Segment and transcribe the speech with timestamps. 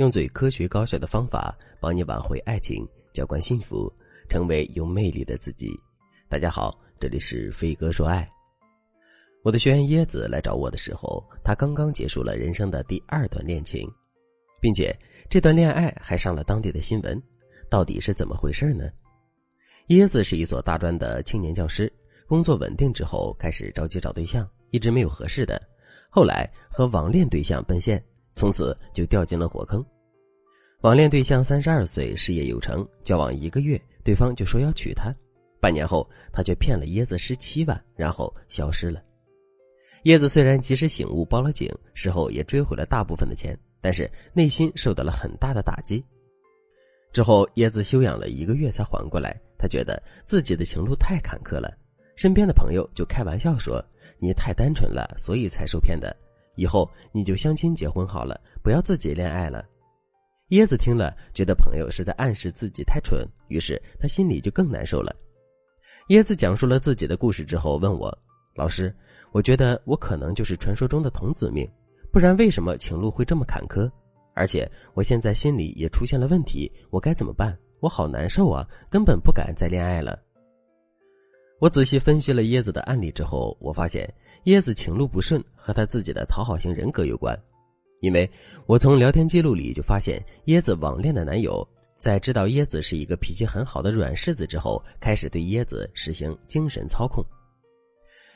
[0.00, 3.92] 用最科学高效的方法帮你挽回爱情，浇灌幸福，
[4.30, 5.78] 成为有魅力的自己。
[6.26, 8.26] 大家好，这里是飞哥说爱。
[9.42, 13.86] 我的学员椰子来找我的时候，他刚刚结束了人生的第二段恋情，
[14.58, 14.90] 并且
[15.28, 17.22] 这段恋爱还上了当地的新闻，
[17.68, 18.88] 到底是怎么回事呢？
[19.88, 21.92] 椰子是一所大专的青年教师，
[22.26, 25.60] 工作稳定之后开始着急找对象，一直没有合适的，
[26.08, 28.02] 后来和网恋对象奔现，
[28.34, 29.84] 从此就掉进了火坑。
[30.82, 35.14] 网恋对象三十二岁，事业有成，交往一个月，对方就说要娶她，
[35.60, 39.02] 半年后他却骗了椰子十七万，然后消失了。
[40.04, 46.02] 椰子虽然及时醒悟，报了警，事后也追回了大部分的钱，但是内心受到了很大的打击。
[47.12, 49.38] 之后，椰子休养了一个月才缓过来。
[49.58, 51.76] 他觉得自己的情路太坎坷了，
[52.16, 53.84] 身边的朋友就开玩笑说
[54.18, 56.16] ：“你太单纯了，所以才受骗的。
[56.60, 59.64] 以后你就相亲结婚好了，不要自己恋爱了。”
[60.52, 65.16] 椰子听了，觉得朋友是在暗示自己太蠢，于是他心里就更难受了。
[66.08, 68.12] 椰子讲述了自己的故事之后，问我
[68.54, 68.94] ：“老师，
[69.32, 71.66] 我觉得我可能就是传说中的童子命，
[72.12, 73.90] 不然为什么情路会这么坎坷？
[74.34, 80.18] 而且我现在心里也出现了问题，我该怎么办？”我好难受啊，根本不敢再恋爱了。
[81.60, 84.10] 我仔细分析了椰子的案例之后，我发现
[84.44, 87.38] 椰子情路不顺和他自己的讨好型人格有关。
[88.00, 88.28] 因为
[88.64, 91.66] 我从聊天记录里就发现，椰子网恋的男友
[91.98, 97.22] 在知道椰子是一个脾气很好的软柿子之后，开始对椰子实行精神操控。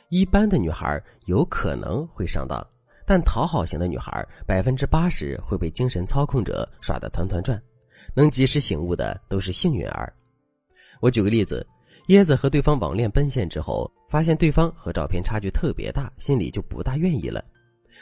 [0.09, 2.63] 一般的女孩有可能会上当，
[3.07, 7.59] 但讨好型的女孩百分之八十会被精神操控者耍得团团转。
[8.13, 10.13] 能及时醒悟的都是幸运儿。
[11.01, 11.65] 我举个例子，
[12.07, 17.43] 椰子和对方网恋奔现之后，发现对方和照片差距特别大，心里就不大愿意了。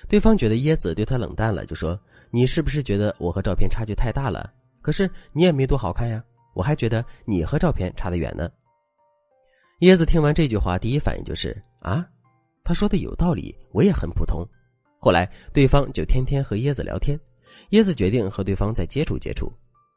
[0.09, 1.97] 对方觉得椰子对他冷淡了，就说
[2.29, 4.51] ：“你是不是觉得我和照片差距太大了？
[4.81, 6.21] 可是你也没多好看呀，
[6.53, 8.49] 我还觉得你和照片差得远呢。”
[9.79, 12.05] 椰子听完这句话，第一反应就是：“啊，
[12.63, 14.45] 他说的有道理，我也很普通。”
[14.99, 17.17] 后来对方就天天和椰子聊天，
[17.71, 19.49] 椰子决定和对方再接触接触。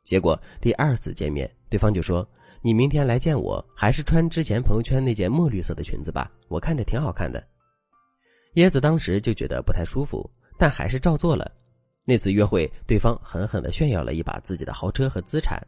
[0.05, 2.29] 结果第二次见面，对方就说
[2.67, 7.41] ：“你明天来见我，还是穿之前朋友圈那件墨绿色的裙子吧，我看着挺好看的。”
[8.59, 10.29] 椰子当时就觉得不太舒服，
[10.59, 11.49] 但还是照做了。
[12.05, 15.65] 那次约会，对方狠狠地炫耀了一把自己的豪车和资产。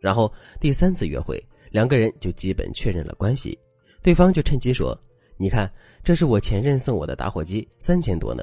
[0.00, 0.28] 然后
[0.58, 1.40] 第三次约会，
[1.70, 3.56] 两个人就基本确认了关系。
[4.02, 5.00] 对方就趁机说
[5.38, 8.42] ：“你看，这是我前任送我的打火机，三千多呢。”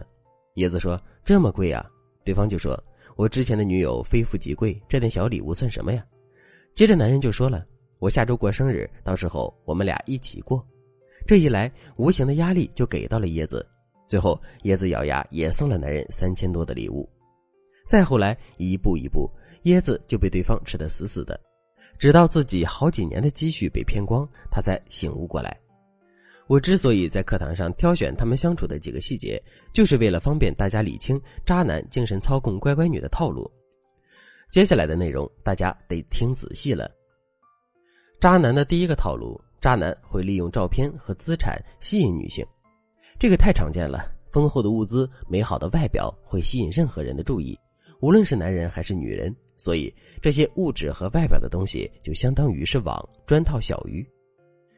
[0.55, 1.85] 椰子说：“这么贵啊？”
[2.23, 2.81] 对方就说。
[3.17, 6.01] 我之前的女友非富即贵，这点小礼物算什么呀？
[6.73, 7.65] 接着男人就说了
[8.01, 10.65] ：“我下周过生日，到时候我们俩一起过。”
[11.27, 13.63] 这一来，无形的压力就给到了椰子。
[14.07, 17.07] 最后，椰子咬牙也送了男人三千多的礼物。
[17.87, 19.29] 再后来，一步一步，
[19.65, 21.39] 椰子就被对方吃得死死的，
[21.99, 25.55] 直到自己好几年的积蓄被骗光，他才醒悟过来。
[26.47, 29.41] 我之所以在课堂上挑选他们相处的几个细节，
[29.71, 33.49] 就是为了方便大家理清渣男精神操控乖乖女的套路。
[34.49, 36.89] 接下来的内容大家得听仔细了。
[38.21, 42.45] 渣男的第一个套路，渣男会利用照片和资产吸引女性，
[43.17, 44.13] 这个太常见了。
[44.31, 47.57] 丰厚的物资、美好的外表会吸引任何人的注意，
[47.99, 49.35] 无论是男人还是女人。
[49.57, 54.07] 所以这些物质和外表的东西就相当于是网，专套小鱼。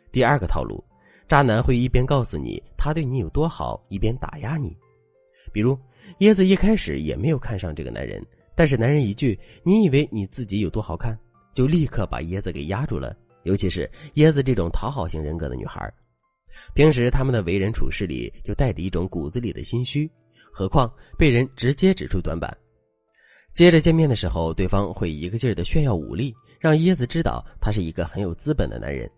[0.10, 0.82] 第二个套路。
[1.28, 4.74] 渣男会一边告诉你他对你有多好，一边打压你。
[5.52, 5.78] 比如，
[6.20, 8.26] 椰子一开始也没有看上这个男人，
[8.56, 11.18] 但是男人一句“你以为你自己有多好看”，
[11.54, 13.14] 就立刻把椰子给压住了。
[13.44, 15.92] 尤其是椰子这种讨好型人格的女孩，
[16.74, 20.10] 平时他们的为人处事里就带着一种骨子里的心虚，
[20.52, 22.56] 何况被人直接指出短板。
[23.54, 29.10] 接着见面的时候，对方会一个劲儿的炫耀武力，让椰子知道他是一个很有资本的男人。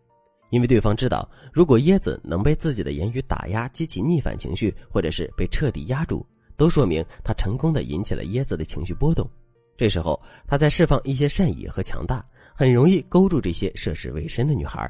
[0.51, 6.25] 因为对方知道，如果椰子能被自己的言语打压，激起逆反情绪，或者是被彻底压住，
[6.57, 9.29] 都说明他成功的引起了椰子的情绪波动。
[9.77, 14.89] 这时候，他在释放一些善意和强大，很容易勾住这些涉世未深的女孩。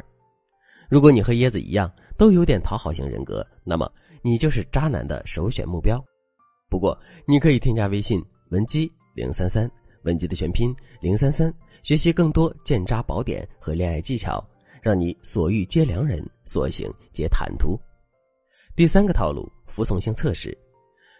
[0.90, 3.92] 如果你和椰子一样，都有点讨好型人格，那么
[4.22, 6.04] 你就是渣男的首选目标。
[6.70, 9.70] 不过，你可以添加微信文姬零三三，
[10.04, 14.46] 文姬的全拼零三三，学习更多鉴渣宝典和恋爱技巧。
[14.82, 17.76] 让你所遇皆良人，所行皆坦途。
[18.76, 20.56] 第三个套路，服从性测试。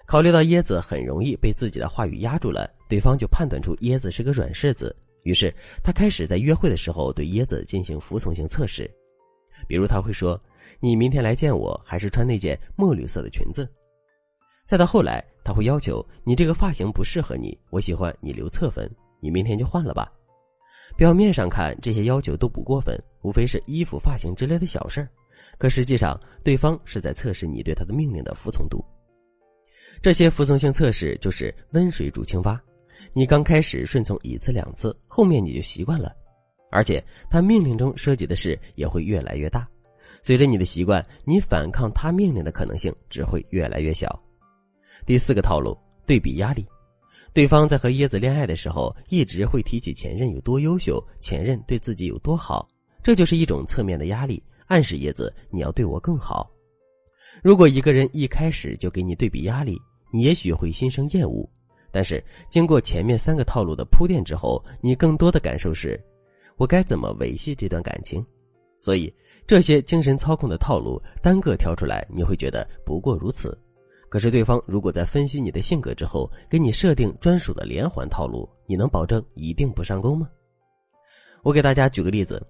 [0.06, 5.54] 考虑到椰子很容易被自己的话语压住了，对方就判断出椰子是个软柿子，于是
[5.84, 8.90] 他开始在约会的时候对椰子进行服从性测试。
[9.68, 10.40] 比如他会说
[10.80, 13.68] ：“你明天来见我，还是穿那件墨绿色的裙子。”
[14.68, 20.12] 再到后来，他会要求你这个发型不适合你，我喜欢你留侧分，你明天就换了吧。
[20.96, 25.10] 表面上看这些要求都不过分，无非是衣服、发型之类的小事儿，
[25.58, 28.84] 可实际上对方是在测试你对他的命令的服从度。
[30.02, 32.62] 这些服从性测试就是温水煮青蛙，
[33.14, 36.14] 你刚开始顺从一次两次，后面你就习惯了，
[36.70, 39.68] 而且他命令中涉及的事也会越来越大。
[40.22, 44.22] 随着你的习惯，你反抗他命令的可能性只会越来越小。
[45.06, 46.66] 第四个套路：对比压力。
[47.34, 52.68] 对方在和椰子恋爱的时候，一直会提起前任有多优秀，前任对自己有多好，
[53.04, 56.50] 这就是一种侧面的压力，暗示椰子你要对我更好。
[57.46, 61.48] 如果一个人一开始就给你对比压力，你也许会心生厌恶。
[61.92, 62.20] 但是
[62.50, 66.04] 经过前面三个套路的铺垫之后，你更多的感受是：
[66.58, 68.26] 我该怎么维系这段感情？
[68.80, 69.14] 所以
[69.46, 73.56] 这些精神操控的套路单个挑出来，你会觉得不过如此。
[74.10, 80.28] 可是对方如果在分析你的性格之后，给你设定专属的连环套路，你能保证一定不上钩吗？
[81.44, 82.44] 我给大家举个例子，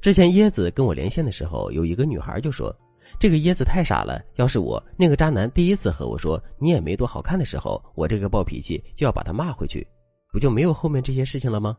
[0.00, 2.76] 之前椰子跟我连线的时候，有一个女孩就说
[3.18, 9.86] ：“这个椰子太傻了，要是我那个渣男第一次和我说你也没多好看的时候，我这个暴脾气就要把他骂回去，
[10.32, 11.76] 不就没有后面这些事情了吗？”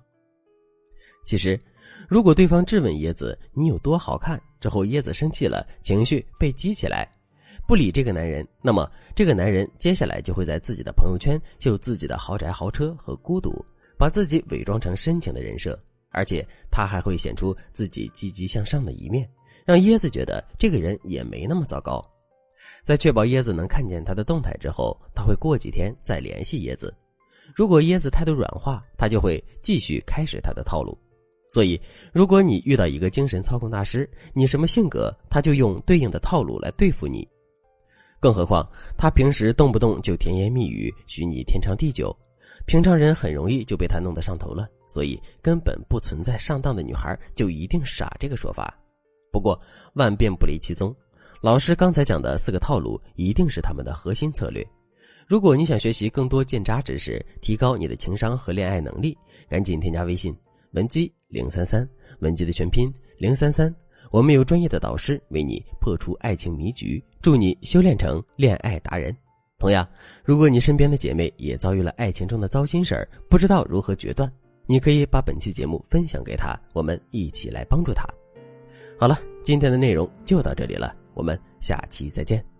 [1.26, 1.60] 其实，
[2.08, 7.08] 如果对方质问椰子你有多好看之后，椰子生气了，情绪被激起来。
[7.66, 13.64] 不理这个男人，那么这个男人接下来就会在自己的朋友圈秀自己的豪宅、豪车和孤独，
[13.98, 15.80] 把自己伪装成深情的人设，
[16.12, 19.30] 而且他还会显出自己积极向上的一面，
[19.66, 22.04] 让椰子觉得这个人也没那么糟糕。
[22.84, 26.94] 在确保椰子能看见他的动态之后，他会过几天再联系椰子。
[27.56, 30.98] 如果椰子态度软化，他就会继续开始他的套路。
[31.48, 31.80] 所以，
[32.12, 37.28] 如果你遇到一个精神操控大师，你什么性格，他就用对应的套路来对付你。
[38.20, 38.68] 更何况，
[38.98, 42.16] 他平时动不动就甜言蜜语，许你天长地久，
[42.66, 44.68] 平常人很容易就被他弄得上头了。
[44.88, 48.74] 所以，根本不存在上当的女孩就一定傻这个说法。
[49.34, 49.60] 不过，
[49.94, 50.96] 万变不离其宗，
[51.42, 54.64] 老师刚才讲的四个套路一定是他们的核心策略。
[55.26, 59.18] 如果你想学习更多建渣知识，提高你的情商和恋爱能力，
[59.50, 60.36] 赶紧添加微信
[60.74, 61.90] 文姬零三三，
[62.20, 63.74] 文姬的全拼零三三。
[64.12, 69.16] 我们有专业的导师为你破除爱情迷局，助你修炼成恋爱达人。
[69.58, 69.88] 同样，
[70.24, 74.32] 如果你身边的姐妹也遭遇了爱情中的糟心事儿，不知道如何决断，
[74.68, 78.06] 你可以把本期节目分享给她，我们一起来帮助她。
[79.04, 82.53] 好了，今天的内容就到这里了，我们下期再见。